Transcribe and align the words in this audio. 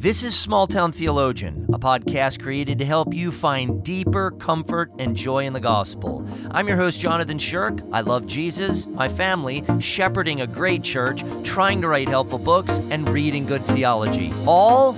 This 0.00 0.22
is 0.22 0.34
Small 0.34 0.66
Town 0.66 0.92
Theologian, 0.92 1.66
a 1.74 1.78
podcast 1.78 2.40
created 2.40 2.78
to 2.78 2.86
help 2.86 3.12
you 3.12 3.30
find 3.30 3.84
deeper 3.84 4.30
comfort 4.30 4.90
and 4.98 5.14
joy 5.14 5.44
in 5.44 5.52
the 5.52 5.60
gospel. 5.60 6.26
I'm 6.52 6.66
your 6.66 6.78
host, 6.78 6.98
Jonathan 7.02 7.38
Shirk. 7.38 7.80
I 7.92 8.00
love 8.00 8.26
Jesus, 8.26 8.86
my 8.86 9.10
family, 9.10 9.62
shepherding 9.78 10.40
a 10.40 10.46
great 10.46 10.82
church, 10.82 11.22
trying 11.44 11.82
to 11.82 11.88
write 11.88 12.08
helpful 12.08 12.38
books, 12.38 12.78
and 12.90 13.06
reading 13.10 13.44
good 13.44 13.62
theology. 13.66 14.32
All 14.46 14.94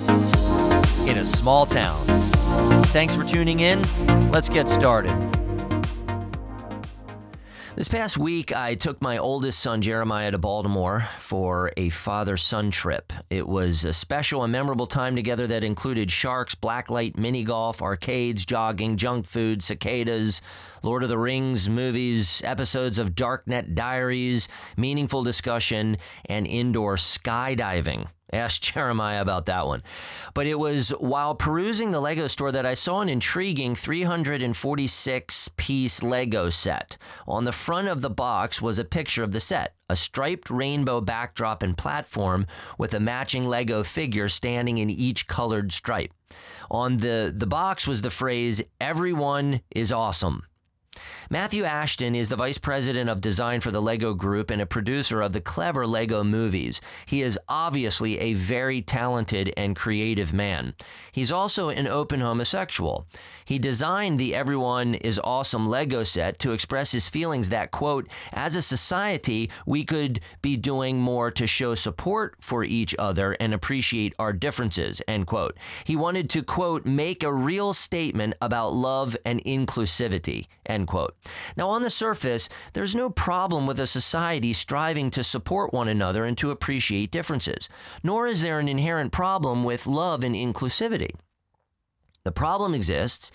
in 1.09 1.19
a 1.19 1.25
small 1.25 1.67
town. 1.67 2.07
Thanks 2.85 3.17
for 3.17 3.25
tuning 3.25 3.59
in. 3.59 3.83
Let's 4.31 4.49
get 4.49 4.69
started. 4.69 5.42
This 7.83 7.89
past 7.89 8.17
week, 8.17 8.55
I 8.55 8.77
took 8.77 9.03
my 9.03 9.19
oldest 9.19 9.59
son, 9.59 9.83
Jeremiah, 9.83 10.31
to 10.31 10.39
Baltimore 10.39 11.05
for 11.19 11.73
a 11.77 11.89
father 11.89 12.37
son 12.37 12.71
trip. 12.71 13.13
It 13.29 13.45
was 13.45 13.85
a 13.85 13.93
special 13.93 14.45
and 14.45 14.53
memorable 14.53 14.87
time 14.87 15.17
together 15.17 15.49
that 15.49 15.65
included 15.65 16.09
sharks, 16.09 16.55
blacklight, 16.55 17.19
mini 17.19 17.43
golf, 17.43 17.83
arcades, 17.83 18.47
jogging, 18.47 18.99
junk 18.99 19.27
food, 19.27 19.65
cicadas, 19.65 20.43
Lord 20.85 21.03
of 21.03 21.09
the 21.09 21.19
Rings 21.19 21.69
movies, 21.69 22.41
episodes 22.45 23.01
of 23.01 23.17
Darknet 23.17 23.75
Diaries, 23.75 24.47
meaningful 24.77 25.25
discussion, 25.25 25.97
and 26.27 26.47
indoor 26.47 26.95
skydiving. 26.95 28.07
Ask 28.43 28.63
Jeremiah 28.63 29.21
about 29.21 29.47
that 29.47 29.67
one. 29.67 29.83
But 30.33 30.47
it 30.47 30.59
was 30.59 30.91
while 30.91 31.35
perusing 31.35 31.91
the 31.91 32.01
Lego 32.01 32.29
store 32.29 32.51
that 32.53 32.65
I 32.65 32.73
saw 32.73 33.03
an 33.03 33.11
intriguing 33.11 33.75
346 33.75 35.49
piece 35.57 36.03
Lego 36.03 36.49
set. 36.49 36.97
On 37.29 37.45
the 37.45 37.53
front 37.53 37.89
of 37.89 38.01
the 38.01 38.11
box 38.11 38.63
was 38.63 38.79
a 38.79 38.85
picture 38.85 39.23
of 39.23 39.33
the 39.33 39.41
set 39.41 39.75
a 39.91 39.97
striped 39.97 40.49
rainbow 40.49 41.03
backdrop 41.03 41.63
and 41.63 41.77
platform 41.77 42.47
with 42.79 42.95
a 42.95 43.01
matching 43.01 43.47
Lego 43.47 43.83
figure 43.83 44.27
standing 44.27 44.79
in 44.79 44.89
each 44.89 45.27
colored 45.27 45.71
stripe. 45.71 46.11
On 46.71 46.97
the, 46.97 47.31
the 47.37 47.47
box 47.47 47.87
was 47.87 48.01
the 48.01 48.09
phrase, 48.09 48.63
Everyone 48.81 49.61
is 49.71 49.93
awesome. 49.93 50.45
Matthew 51.31 51.65
Ashton 51.65 52.15
is 52.15 52.29
the 52.29 52.37
vice 52.37 52.59
president 52.59 53.09
of 53.09 53.21
design 53.21 53.61
for 53.61 53.71
the 53.71 53.81
Lego 53.81 54.13
Group 54.15 54.51
and 54.51 54.61
a 54.61 54.67
producer 54.67 55.23
of 55.23 55.33
the 55.33 55.41
clever 55.41 55.87
Lego 55.87 56.25
movies. 56.25 56.81
He 57.07 57.23
is 57.23 57.39
obviously 57.49 58.19
a 58.19 58.35
very 58.35 58.83
talented 58.83 59.53
and 59.57 59.77
creative 59.77 60.33
man. 60.33 60.75
He's 61.13 61.33
also 61.33 61.69
an 61.69 61.87
open 61.87 62.21
homosexual. 62.21 63.07
He 63.45 63.59
designed 63.59 64.19
the 64.19 64.35
Everyone 64.35 64.95
is 64.95 65.21
Awesome 65.23 65.69
Lego 65.69 66.05
set 66.05 66.39
to 66.41 66.53
express 66.53 66.93
his 66.93 67.09
feelings 67.09 67.49
that, 67.51 67.71
quote, 67.71 68.09
as 68.33 68.57
a 68.57 68.63
society, 68.63 69.51
we 69.67 69.85
could 69.85 70.21
be 70.43 70.57
doing 70.57 70.99
more 70.99 71.31
to 71.33 71.47
show 71.47 71.75
support 71.75 72.37
for 72.41 72.65
each 72.65 72.95
other 72.99 73.37
and 73.41 73.53
appreciate 73.53 74.15
our 74.19 74.33
differences, 74.33 75.03
end 75.09 75.27
quote. 75.27 75.57
He 75.85 75.97
wanted 75.97 76.31
to, 76.31 76.43
quote, 76.43 76.87
make 76.87 77.23
a 77.23 77.33
real 77.33 77.73
statement 77.73 78.35
about 78.41 78.73
love 78.73 79.17
and 79.25 79.43
inclusivity, 79.45 80.47
end 80.67 80.89
quote. 80.89 81.15
Now, 81.57 81.69
on 81.69 81.83
the 81.83 81.91
surface, 81.91 82.49
there's 82.73 82.95
no 82.95 83.11
problem 83.11 83.67
with 83.67 83.81
a 83.81 83.87
society 83.87 84.53
striving 84.53 85.11
to 85.11 85.23
support 85.23 85.73
one 85.73 85.89
another 85.89 86.25
and 86.25 86.37
to 86.39 86.51
appreciate 86.51 87.11
differences, 87.11 87.69
nor 88.03 88.27
is 88.27 88.43
there 88.43 88.59
an 88.59 88.69
inherent 88.69 89.13
problem 89.13 89.65
with 89.65 89.87
love 89.87 90.25
and 90.25 90.35
inclusivity. 90.35 91.11
The 92.25 92.33
problem 92.33 92.73
exists 92.73 93.33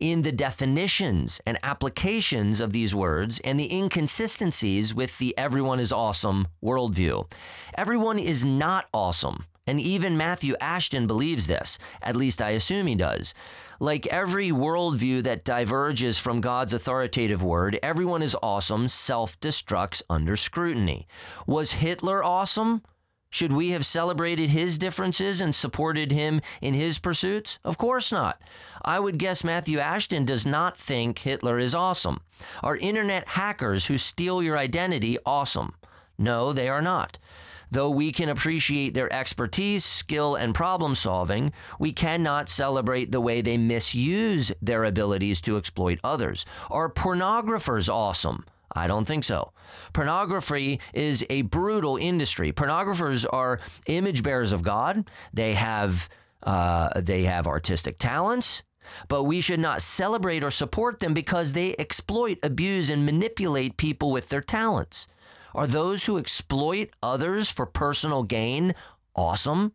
in 0.00 0.22
the 0.22 0.32
definitions 0.32 1.42
and 1.46 1.58
applications 1.62 2.60
of 2.60 2.72
these 2.72 2.94
words 2.94 3.38
and 3.44 3.60
the 3.60 3.70
inconsistencies 3.70 4.94
with 4.94 5.18
the 5.18 5.36
everyone 5.36 5.78
is 5.78 5.92
awesome 5.92 6.48
worldview. 6.62 7.30
Everyone 7.74 8.18
is 8.18 8.44
not 8.44 8.86
awesome. 8.94 9.44
And 9.70 9.80
even 9.80 10.16
Matthew 10.16 10.56
Ashton 10.60 11.06
believes 11.06 11.46
this. 11.46 11.78
At 12.02 12.16
least 12.16 12.42
I 12.42 12.50
assume 12.50 12.88
he 12.88 12.96
does. 12.96 13.34
Like 13.78 14.08
every 14.08 14.48
worldview 14.48 15.22
that 15.22 15.44
diverges 15.44 16.18
from 16.18 16.40
God's 16.40 16.72
authoritative 16.72 17.40
word, 17.40 17.78
everyone 17.80 18.20
is 18.20 18.36
awesome 18.42 18.88
self 18.88 19.38
destructs 19.38 20.02
under 20.10 20.36
scrutiny. 20.36 21.06
Was 21.46 21.70
Hitler 21.70 22.24
awesome? 22.24 22.82
Should 23.30 23.52
we 23.52 23.70
have 23.70 23.86
celebrated 23.86 24.50
his 24.50 24.76
differences 24.76 25.40
and 25.40 25.54
supported 25.54 26.10
him 26.10 26.40
in 26.60 26.74
his 26.74 26.98
pursuits? 26.98 27.60
Of 27.64 27.78
course 27.78 28.10
not. 28.10 28.42
I 28.84 28.98
would 28.98 29.18
guess 29.18 29.44
Matthew 29.44 29.78
Ashton 29.78 30.24
does 30.24 30.44
not 30.44 30.76
think 30.76 31.20
Hitler 31.20 31.60
is 31.60 31.76
awesome. 31.76 32.18
Are 32.64 32.76
internet 32.76 33.28
hackers 33.28 33.86
who 33.86 33.98
steal 33.98 34.42
your 34.42 34.58
identity 34.58 35.16
awesome? 35.24 35.74
No, 36.18 36.52
they 36.52 36.68
are 36.68 36.82
not. 36.82 37.20
Though 37.70 37.90
we 37.90 38.10
can 38.12 38.28
appreciate 38.28 38.94
their 38.94 39.12
expertise, 39.12 39.84
skill, 39.84 40.34
and 40.34 40.54
problem 40.54 40.94
solving, 40.94 41.52
we 41.78 41.92
cannot 41.92 42.48
celebrate 42.48 43.12
the 43.12 43.20
way 43.20 43.42
they 43.42 43.56
misuse 43.56 44.50
their 44.60 44.84
abilities 44.84 45.40
to 45.42 45.56
exploit 45.56 46.00
others. 46.02 46.46
Are 46.70 46.90
pornographers 46.90 47.88
awesome? 47.88 48.44
I 48.74 48.86
don't 48.86 49.04
think 49.04 49.24
so. 49.24 49.52
Pornography 49.92 50.80
is 50.94 51.24
a 51.28 51.42
brutal 51.42 51.96
industry. 51.96 52.52
Pornographers 52.52 53.26
are 53.32 53.60
image 53.86 54.22
bearers 54.22 54.52
of 54.52 54.62
God. 54.62 55.10
They 55.32 55.54
have 55.54 56.08
uh, 56.42 57.00
they 57.00 57.22
have 57.24 57.46
artistic 57.46 57.98
talents, 57.98 58.62
but 59.08 59.24
we 59.24 59.40
should 59.40 59.60
not 59.60 59.82
celebrate 59.82 60.42
or 60.42 60.50
support 60.50 60.98
them 60.98 61.12
because 61.12 61.52
they 61.52 61.74
exploit, 61.78 62.38
abuse, 62.42 62.90
and 62.90 63.04
manipulate 63.04 63.76
people 63.76 64.10
with 64.10 64.28
their 64.28 64.40
talents. 64.40 65.06
Are 65.54 65.66
those 65.66 66.06
who 66.06 66.18
exploit 66.18 66.90
others 67.02 67.50
for 67.50 67.66
personal 67.66 68.22
gain 68.22 68.74
awesome? 69.16 69.72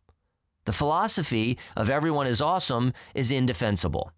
The 0.66 0.74
philosophy 0.74 1.58
of 1.76 1.90
everyone 1.90 2.28
is 2.28 2.42
awesome 2.42 2.94
is 3.14 3.30
indefensible. 3.30 4.12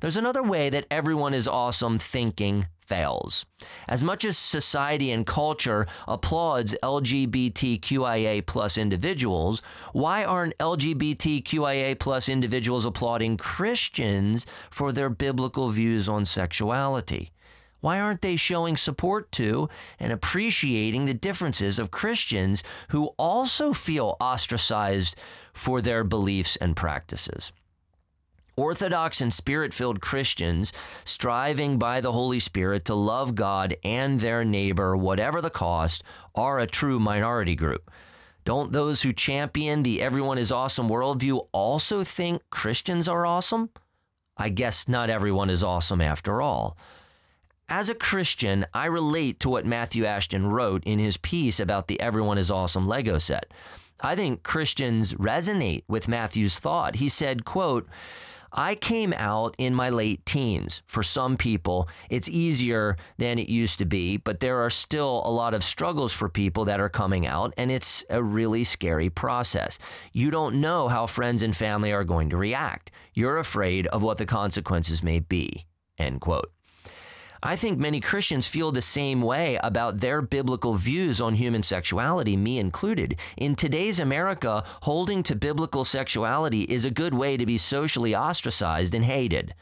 There's 0.00 0.16
another 0.16 0.42
way 0.42 0.70
that 0.70 0.86
everyone 0.90 1.34
is 1.34 1.46
awesome 1.46 1.98
thinking 1.98 2.66
fails. 2.78 3.44
As 3.88 4.02
much 4.02 4.24
as 4.24 4.38
society 4.38 5.10
and 5.12 5.26
culture 5.26 5.86
applauds 6.08 6.76
LGBTQIA 6.82 8.46
plus 8.46 8.78
individuals, 8.78 9.62
why 9.92 10.24
aren't 10.24 10.56
LGBTQIA 10.58 11.98
plus 11.98 12.28
individuals 12.28 12.84
applauding 12.84 13.36
Christians 13.36 14.46
for 14.70 14.92
their 14.92 15.10
biblical 15.10 15.70
views 15.70 16.08
on 16.08 16.24
sexuality? 16.24 17.32
Why 17.82 17.98
aren't 17.98 18.22
they 18.22 18.36
showing 18.36 18.76
support 18.76 19.32
to 19.32 19.68
and 19.98 20.12
appreciating 20.12 21.04
the 21.04 21.14
differences 21.14 21.80
of 21.80 21.90
Christians 21.90 22.62
who 22.90 23.08
also 23.18 23.72
feel 23.72 24.16
ostracized 24.20 25.16
for 25.52 25.82
their 25.82 26.04
beliefs 26.04 26.54
and 26.56 26.76
practices? 26.76 27.52
Orthodox 28.56 29.20
and 29.20 29.34
spirit 29.34 29.74
filled 29.74 30.00
Christians 30.00 30.72
striving 31.04 31.76
by 31.76 32.00
the 32.00 32.12
Holy 32.12 32.38
Spirit 32.38 32.84
to 32.84 32.94
love 32.94 33.34
God 33.34 33.74
and 33.82 34.20
their 34.20 34.44
neighbor, 34.44 34.96
whatever 34.96 35.40
the 35.40 35.50
cost, 35.50 36.04
are 36.36 36.60
a 36.60 36.68
true 36.68 37.00
minority 37.00 37.56
group. 37.56 37.90
Don't 38.44 38.70
those 38.70 39.02
who 39.02 39.12
champion 39.12 39.82
the 39.82 40.00
everyone 40.00 40.38
is 40.38 40.52
awesome 40.52 40.88
worldview 40.88 41.48
also 41.50 42.04
think 42.04 42.42
Christians 42.50 43.08
are 43.08 43.26
awesome? 43.26 43.70
I 44.36 44.50
guess 44.50 44.86
not 44.86 45.10
everyone 45.10 45.50
is 45.50 45.64
awesome 45.64 46.00
after 46.00 46.40
all. 46.40 46.76
As 47.74 47.88
a 47.88 47.94
Christian, 47.94 48.66
I 48.74 48.84
relate 48.84 49.40
to 49.40 49.48
what 49.48 49.64
Matthew 49.64 50.04
Ashton 50.04 50.46
wrote 50.46 50.84
in 50.84 50.98
his 50.98 51.16
piece 51.16 51.58
about 51.58 51.86
the 51.86 51.98
Everyone 52.02 52.36
is 52.36 52.50
Awesome 52.50 52.86
Lego 52.86 53.16
set. 53.16 53.54
I 54.02 54.14
think 54.14 54.42
Christians 54.42 55.14
resonate 55.14 55.82
with 55.88 56.06
Matthew's 56.06 56.58
thought. 56.58 56.94
He 56.94 57.08
said, 57.08 57.46
quote, 57.46 57.88
I 58.52 58.74
came 58.74 59.14
out 59.14 59.54
in 59.56 59.74
my 59.74 59.88
late 59.88 60.26
teens. 60.26 60.82
For 60.86 61.02
some 61.02 61.38
people, 61.38 61.88
it's 62.10 62.28
easier 62.28 62.98
than 63.16 63.38
it 63.38 63.48
used 63.48 63.78
to 63.78 63.86
be, 63.86 64.18
but 64.18 64.40
there 64.40 64.62
are 64.62 64.68
still 64.68 65.22
a 65.24 65.32
lot 65.32 65.54
of 65.54 65.64
struggles 65.64 66.12
for 66.12 66.28
people 66.28 66.66
that 66.66 66.78
are 66.78 66.90
coming 66.90 67.26
out, 67.26 67.54
and 67.56 67.70
it's 67.70 68.04
a 68.10 68.22
really 68.22 68.64
scary 68.64 69.08
process. 69.08 69.78
You 70.12 70.30
don't 70.30 70.60
know 70.60 70.88
how 70.88 71.06
friends 71.06 71.42
and 71.42 71.56
family 71.56 71.90
are 71.90 72.04
going 72.04 72.28
to 72.28 72.36
react. 72.36 72.90
You're 73.14 73.38
afraid 73.38 73.86
of 73.86 74.02
what 74.02 74.18
the 74.18 74.26
consequences 74.26 75.02
may 75.02 75.20
be. 75.20 75.64
End 75.96 76.20
quote. 76.20 76.52
I 77.44 77.56
think 77.56 77.80
many 77.80 77.98
Christians 77.98 78.46
feel 78.46 78.70
the 78.70 78.80
same 78.80 79.20
way 79.20 79.58
about 79.64 79.98
their 79.98 80.22
biblical 80.22 80.74
views 80.74 81.20
on 81.20 81.34
human 81.34 81.64
sexuality, 81.64 82.36
me 82.36 82.60
included. 82.60 83.16
In 83.36 83.56
today's 83.56 83.98
America, 83.98 84.62
holding 84.80 85.24
to 85.24 85.34
biblical 85.34 85.84
sexuality 85.84 86.62
is 86.62 86.84
a 86.84 86.90
good 86.90 87.12
way 87.12 87.36
to 87.36 87.44
be 87.44 87.58
socially 87.58 88.14
ostracized 88.14 88.94
and 88.94 89.04
hated. 89.04 89.54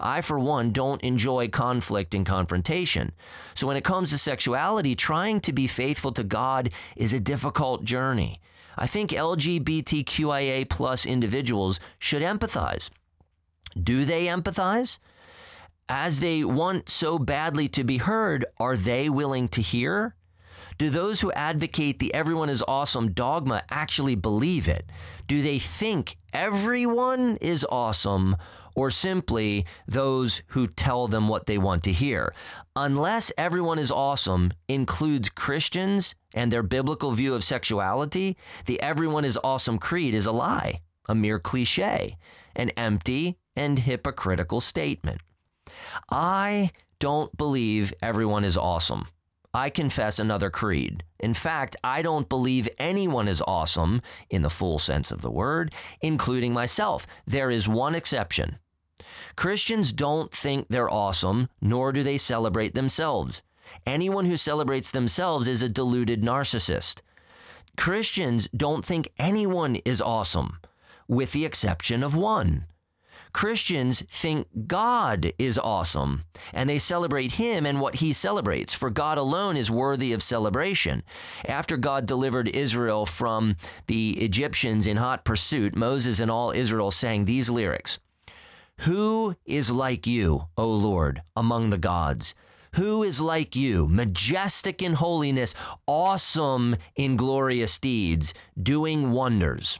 I, 0.00 0.22
for 0.22 0.38
one, 0.38 0.72
don't 0.72 1.02
enjoy 1.02 1.48
conflict 1.48 2.14
and 2.14 2.24
confrontation. 2.24 3.12
So 3.54 3.66
when 3.66 3.76
it 3.76 3.84
comes 3.84 4.08
to 4.10 4.18
sexuality, 4.18 4.94
trying 4.94 5.40
to 5.40 5.52
be 5.52 5.66
faithful 5.66 6.12
to 6.12 6.24
God 6.24 6.70
is 6.96 7.12
a 7.12 7.20
difficult 7.20 7.84
journey. 7.84 8.40
I 8.78 8.86
think 8.86 9.10
LGBTQIA 9.10 10.70
plus 10.70 11.04
individuals 11.04 11.80
should 11.98 12.22
empathize. 12.22 12.88
Do 13.82 14.06
they 14.06 14.26
empathize? 14.28 14.98
As 15.88 16.20
they 16.20 16.44
want 16.44 16.88
so 16.90 17.18
badly 17.18 17.68
to 17.68 17.84
be 17.84 17.96
heard, 17.96 18.44
are 18.58 18.76
they 18.76 19.08
willing 19.08 19.48
to 19.48 19.62
hear? 19.62 20.14
Do 20.78 20.90
those 20.90 21.20
who 21.20 21.32
advocate 21.32 21.98
the 21.98 22.12
everyone 22.12 22.50
is 22.50 22.62
awesome 22.68 23.12
dogma 23.12 23.62
actually 23.70 24.14
believe 24.14 24.68
it? 24.68 24.90
Do 25.26 25.40
they 25.40 25.58
think 25.58 26.18
everyone 26.34 27.36
is 27.40 27.64
awesome 27.70 28.36
or 28.74 28.90
simply 28.90 29.64
those 29.86 30.42
who 30.48 30.66
tell 30.66 31.08
them 31.08 31.28
what 31.28 31.46
they 31.46 31.56
want 31.56 31.84
to 31.84 31.92
hear? 31.92 32.34
Unless 32.74 33.32
everyone 33.38 33.78
is 33.78 33.90
awesome 33.90 34.52
includes 34.68 35.30
Christians 35.30 36.14
and 36.34 36.52
their 36.52 36.62
biblical 36.62 37.12
view 37.12 37.34
of 37.34 37.42
sexuality, 37.42 38.36
the 38.66 38.80
everyone 38.82 39.24
is 39.24 39.38
awesome 39.42 39.78
creed 39.78 40.14
is 40.14 40.26
a 40.26 40.32
lie, 40.32 40.82
a 41.08 41.14
mere 41.14 41.38
cliche, 41.38 42.18
an 42.54 42.68
empty 42.70 43.38
and 43.54 43.78
hypocritical 43.78 44.60
statement. 44.60 45.22
I 46.10 46.70
don't 46.98 47.34
believe 47.36 47.92
everyone 48.02 48.44
is 48.44 48.56
awesome. 48.56 49.06
I 49.52 49.70
confess 49.70 50.18
another 50.18 50.50
creed. 50.50 51.02
In 51.20 51.32
fact, 51.32 51.76
I 51.82 52.02
don't 52.02 52.28
believe 52.28 52.68
anyone 52.78 53.26
is 53.26 53.42
awesome 53.46 54.02
in 54.28 54.42
the 54.42 54.50
full 54.50 54.78
sense 54.78 55.10
of 55.10 55.22
the 55.22 55.30
word, 55.30 55.72
including 56.02 56.52
myself. 56.52 57.06
There 57.26 57.50
is 57.50 57.66
one 57.66 57.94
exception. 57.94 58.58
Christians 59.34 59.92
don't 59.92 60.30
think 60.32 60.68
they're 60.68 60.90
awesome, 60.90 61.48
nor 61.60 61.92
do 61.92 62.02
they 62.02 62.18
celebrate 62.18 62.74
themselves. 62.74 63.42
Anyone 63.86 64.26
who 64.26 64.36
celebrates 64.36 64.90
themselves 64.90 65.48
is 65.48 65.62
a 65.62 65.68
deluded 65.68 66.22
narcissist. 66.22 67.00
Christians 67.76 68.48
don't 68.56 68.84
think 68.84 69.08
anyone 69.18 69.76
is 69.84 70.02
awesome, 70.02 70.58
with 71.08 71.32
the 71.32 71.44
exception 71.44 72.02
of 72.02 72.14
one. 72.14 72.66
Christians 73.36 74.00
think 74.08 74.48
God 74.66 75.30
is 75.38 75.58
awesome 75.58 76.24
and 76.54 76.66
they 76.70 76.78
celebrate 76.78 77.32
Him 77.32 77.66
and 77.66 77.78
what 77.78 77.96
He 77.96 78.14
celebrates, 78.14 78.72
for 78.72 78.88
God 78.88 79.18
alone 79.18 79.58
is 79.58 79.70
worthy 79.70 80.14
of 80.14 80.22
celebration. 80.22 81.02
After 81.44 81.76
God 81.76 82.06
delivered 82.06 82.48
Israel 82.48 83.04
from 83.04 83.56
the 83.88 84.12
Egyptians 84.24 84.86
in 84.86 84.96
hot 84.96 85.26
pursuit, 85.26 85.76
Moses 85.76 86.20
and 86.20 86.30
all 86.30 86.50
Israel 86.50 86.90
sang 86.90 87.26
these 87.26 87.50
lyrics 87.50 87.98
Who 88.80 89.36
is 89.44 89.70
like 89.70 90.06
you, 90.06 90.46
O 90.56 90.66
Lord, 90.70 91.20
among 91.36 91.68
the 91.68 91.76
gods? 91.76 92.34
Who 92.76 93.02
is 93.02 93.20
like 93.20 93.54
you, 93.54 93.86
majestic 93.86 94.82
in 94.82 94.94
holiness, 94.94 95.54
awesome 95.86 96.74
in 96.94 97.16
glorious 97.16 97.78
deeds, 97.78 98.32
doing 98.62 99.12
wonders? 99.12 99.78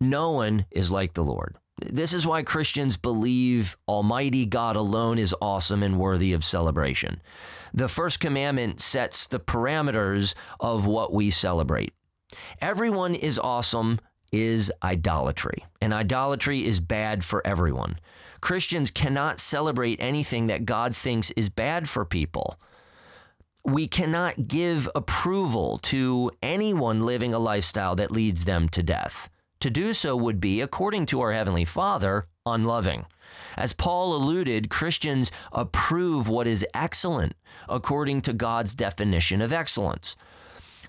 No 0.00 0.30
one 0.30 0.66
is 0.70 0.92
like 0.92 1.14
the 1.14 1.24
Lord. 1.24 1.56
This 1.80 2.12
is 2.12 2.26
why 2.26 2.42
Christians 2.42 2.96
believe 2.96 3.76
Almighty 3.88 4.46
God 4.46 4.76
alone 4.76 5.18
is 5.18 5.34
awesome 5.40 5.82
and 5.82 5.98
worthy 5.98 6.32
of 6.32 6.44
celebration. 6.44 7.20
The 7.74 7.88
first 7.88 8.20
commandment 8.20 8.80
sets 8.80 9.26
the 9.26 9.40
parameters 9.40 10.34
of 10.58 10.86
what 10.86 11.12
we 11.12 11.30
celebrate. 11.30 11.94
Everyone 12.60 13.14
is 13.14 13.38
awesome 13.38 13.98
is 14.32 14.72
idolatry, 14.82 15.64
and 15.80 15.92
idolatry 15.92 16.64
is 16.64 16.80
bad 16.80 17.24
for 17.24 17.44
everyone. 17.46 17.98
Christians 18.40 18.90
cannot 18.90 19.40
celebrate 19.40 20.00
anything 20.00 20.46
that 20.46 20.64
God 20.64 20.94
thinks 20.94 21.30
is 21.32 21.50
bad 21.50 21.88
for 21.88 22.04
people. 22.04 22.56
We 23.64 23.88
cannot 23.88 24.48
give 24.48 24.88
approval 24.94 25.78
to 25.78 26.30
anyone 26.42 27.00
living 27.00 27.34
a 27.34 27.38
lifestyle 27.38 27.96
that 27.96 28.12
leads 28.12 28.44
them 28.44 28.68
to 28.70 28.82
death. 28.82 29.28
To 29.60 29.68
do 29.70 29.92
so 29.92 30.16
would 30.16 30.40
be, 30.40 30.62
according 30.62 31.04
to 31.06 31.20
our 31.20 31.32
Heavenly 31.32 31.66
Father, 31.66 32.26
unloving. 32.46 33.04
As 33.58 33.74
Paul 33.74 34.16
alluded, 34.16 34.70
Christians 34.70 35.30
approve 35.52 36.28
what 36.30 36.46
is 36.46 36.66
excellent 36.72 37.34
according 37.68 38.22
to 38.22 38.32
God's 38.32 38.74
definition 38.74 39.42
of 39.42 39.52
excellence. 39.52 40.16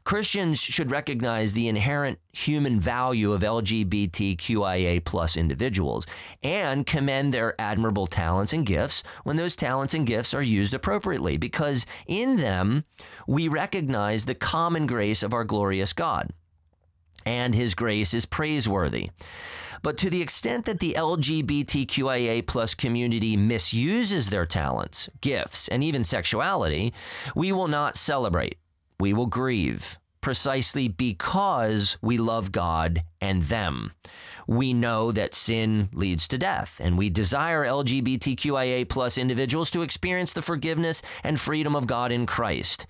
Christians 0.05 0.61
should 0.61 0.89
recognize 0.89 1.51
the 1.51 1.67
inherent 1.67 2.17
human 2.31 2.79
value 2.79 3.33
of 3.33 3.41
LGBTQIA 3.41 5.03
plus 5.03 5.35
individuals 5.35 6.07
and 6.41 6.85
commend 6.85 7.33
their 7.33 7.59
admirable 7.59 8.07
talents 8.07 8.53
and 8.53 8.65
gifts 8.65 9.03
when 9.25 9.35
those 9.35 9.57
talents 9.57 9.95
and 9.95 10.07
gifts 10.07 10.33
are 10.33 10.41
used 10.41 10.73
appropriately, 10.73 11.35
because 11.35 11.85
in 12.07 12.37
them 12.37 12.85
we 13.27 13.49
recognize 13.49 14.23
the 14.23 14.33
common 14.33 14.87
grace 14.87 15.23
of 15.23 15.33
our 15.33 15.43
glorious 15.43 15.91
God 15.91 16.31
and 17.25 17.53
his 17.53 17.75
grace 17.75 18.13
is 18.13 18.25
praiseworthy. 18.25 19.09
But 19.83 19.97
to 19.97 20.09
the 20.09 20.21
extent 20.21 20.65
that 20.65 20.79
the 20.79 20.93
LGBTQIA 20.93 22.45
plus 22.45 22.75
community 22.75 23.35
misuses 23.35 24.29
their 24.29 24.45
talents, 24.45 25.09
gifts, 25.21 25.67
and 25.69 25.83
even 25.83 26.03
sexuality, 26.03 26.93
we 27.35 27.51
will 27.51 27.67
not 27.67 27.97
celebrate. 27.97 28.57
We 28.99 29.13
will 29.13 29.25
grieve 29.25 29.97
precisely 30.21 30.87
because 30.87 31.97
we 32.03 32.17
love 32.17 32.51
God 32.51 33.03
and 33.21 33.41
them. 33.43 33.91
We 34.47 34.73
know 34.73 35.11
that 35.11 35.33
sin 35.33 35.89
leads 35.93 36.27
to 36.27 36.37
death, 36.37 36.79
and 36.83 36.97
we 36.97 37.09
desire 37.09 37.65
LGBTQIA 37.65 38.87
plus 38.87 39.17
individuals 39.17 39.71
to 39.71 39.81
experience 39.81 40.33
the 40.33 40.41
forgiveness 40.41 41.01
and 41.23 41.39
freedom 41.39 41.75
of 41.75 41.87
God 41.87 42.11
in 42.11 42.25
Christ. 42.25 42.85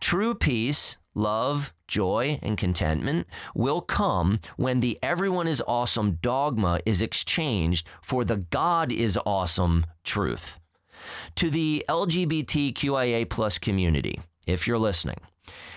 True 0.00 0.34
peace, 0.34 0.96
love, 1.18 1.74
joy, 1.88 2.38
and 2.42 2.56
contentment 2.56 3.26
will 3.54 3.80
come 3.80 4.40
when 4.56 4.80
the 4.80 4.98
everyone 5.02 5.48
is 5.48 5.62
awesome 5.66 6.18
dogma 6.22 6.80
is 6.86 7.02
exchanged 7.02 7.86
for 8.02 8.24
the 8.24 8.36
God 8.36 8.92
is 8.92 9.18
awesome 9.26 9.84
truth. 10.04 10.58
To 11.36 11.50
the 11.50 11.84
LGBTQIA 11.88 13.28
plus 13.28 13.58
community, 13.58 14.20
if 14.46 14.66
you're 14.66 14.78
listening, 14.78 15.20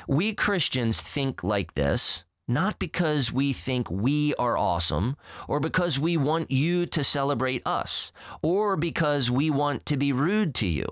we 0.07 0.33
Christians 0.33 1.01
think 1.01 1.43
like 1.43 1.73
this 1.73 2.23
not 2.47 2.79
because 2.79 3.31
we 3.31 3.53
think 3.53 3.89
we 3.89 4.35
are 4.35 4.57
awesome, 4.57 5.15
or 5.47 5.59
because 5.61 5.99
we 5.99 6.17
want 6.17 6.51
you 6.51 6.85
to 6.85 7.03
celebrate 7.03 7.61
us, 7.65 8.11
or 8.41 8.75
because 8.75 9.31
we 9.31 9.49
want 9.49 9.85
to 9.85 9.95
be 9.95 10.11
rude 10.11 10.53
to 10.55 10.67
you. 10.67 10.85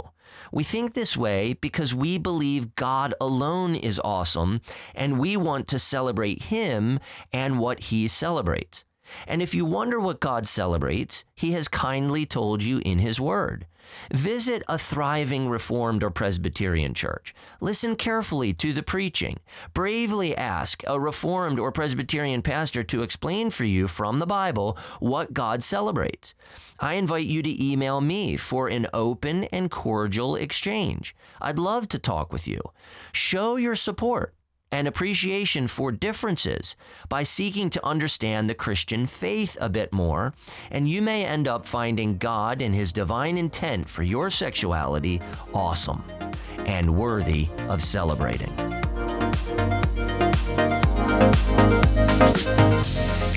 We 0.52 0.64
think 0.64 0.94
this 0.94 1.16
way 1.16 1.54
because 1.54 1.94
we 1.94 2.18
believe 2.18 2.76
God 2.76 3.14
alone 3.22 3.76
is 3.76 4.00
awesome 4.04 4.62
and 4.96 5.20
we 5.20 5.38
want 5.38 5.68
to 5.70 5.80
celebrate 5.80 6.44
Him 6.44 7.00
and 7.32 7.60
what 7.60 7.80
He 7.80 8.08
celebrates. 8.08 8.86
And 9.28 9.42
if 9.42 9.56
you 9.56 9.66
wonder 9.66 10.00
what 10.00 10.20
God 10.20 10.48
celebrates, 10.48 11.26
He 11.36 11.54
has 11.54 11.68
kindly 11.68 12.26
told 12.26 12.64
you 12.64 12.82
in 12.86 13.00
His 13.00 13.20
Word. 13.20 13.66
Visit 14.14 14.64
a 14.68 14.78
thriving 14.78 15.50
Reformed 15.50 16.04
or 16.04 16.10
Presbyterian 16.10 16.94
church. 16.94 17.36
Listen 17.62 17.96
carefully 17.96 18.54
to 18.54 18.74
the 18.74 18.84
preaching. 18.84 19.40
Bravely 19.74 20.36
ask 20.36 20.84
a 20.88 21.00
Reformed 21.00 21.60
or 21.60 21.72
Presbyterian 21.72 22.42
pastor 22.42 22.84
to 22.84 23.04
explain 23.04 23.50
for 23.50 23.66
you 23.66 23.88
from 23.88 24.20
the 24.20 24.26
Bible 24.26 24.78
what 25.00 25.34
God 25.34 25.64
celebrates. 25.64 26.36
I 26.80 26.94
invite 26.94 27.26
you 27.26 27.42
to 27.44 27.64
email 27.64 28.02
me 28.02 28.38
for 28.38 28.68
an 28.68 28.88
open 28.94 29.46
and 29.46 29.70
cordial 29.70 30.36
exchange. 30.36 31.16
I'd 31.42 31.60
love 31.60 31.88
to 31.90 32.00
talk 32.00 32.32
with 32.32 32.48
you. 32.48 32.62
Show 33.12 33.58
your 33.58 33.76
support 33.76 34.34
and 34.72 34.88
appreciation 34.88 35.68
for 35.68 35.92
differences 35.92 36.76
by 37.10 37.24
seeking 37.24 37.70
to 37.70 37.86
understand 37.86 38.50
the 38.50 38.56
Christian 38.56 39.08
faith 39.08 39.58
a 39.62 39.70
bit 39.70 39.92
more, 39.92 40.34
and 40.72 40.88
you 40.88 41.02
may 41.02 41.26
end 41.26 41.48
up 41.48 41.66
finding 41.66 42.18
God 42.18 42.62
and 42.62 42.74
His 42.74 42.92
divine 42.92 43.38
intent 43.38 43.90
for 43.90 44.04
your 44.04 44.30
sexuality 44.30 45.22
awesome 45.54 46.04
and 46.66 46.96
worthy 46.96 47.48
of 47.68 47.82
celebrating. 47.82 48.54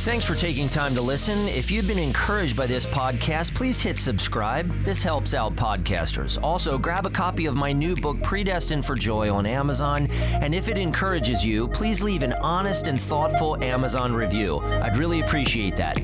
Thanks 0.02 0.26
for 0.26 0.34
taking 0.34 0.68
time 0.68 0.96
to 0.96 1.00
listen. 1.00 1.46
If 1.46 1.70
you've 1.70 1.86
been 1.86 1.96
encouraged 1.96 2.56
by 2.56 2.66
this 2.66 2.84
podcast, 2.84 3.54
please 3.54 3.80
hit 3.80 3.96
subscribe. 3.96 4.68
This 4.82 5.00
helps 5.00 5.32
out 5.32 5.54
podcasters. 5.54 6.42
Also, 6.42 6.76
grab 6.76 7.06
a 7.06 7.10
copy 7.10 7.46
of 7.46 7.54
my 7.54 7.72
new 7.72 7.94
book, 7.94 8.20
Predestined 8.20 8.84
for 8.84 8.96
Joy, 8.96 9.32
on 9.32 9.46
Amazon. 9.46 10.08
And 10.10 10.56
if 10.56 10.66
it 10.66 10.76
encourages 10.76 11.46
you, 11.46 11.68
please 11.68 12.02
leave 12.02 12.24
an 12.24 12.32
honest 12.32 12.88
and 12.88 13.00
thoughtful 13.00 13.62
Amazon 13.62 14.12
review. 14.12 14.58
I'd 14.58 14.98
really 14.98 15.20
appreciate 15.20 15.76
that. 15.76 16.00